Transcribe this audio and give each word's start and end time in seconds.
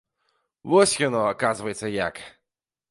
Вось 0.71 0.95
яно, 1.07 1.21
аказваецца, 1.35 1.95
як! 2.03 2.15